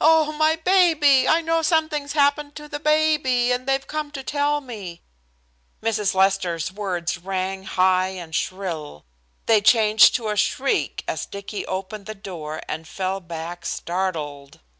[0.00, 0.30] "Oh!
[0.30, 1.26] my baby.
[1.26, 5.02] I know something's happened to the baby and they've come to tell me."
[5.82, 6.14] Mrs.
[6.14, 9.04] Lester's words rang high and shrill.
[9.46, 14.60] They changed to a shriek as Dicky opened the door and fell back startled.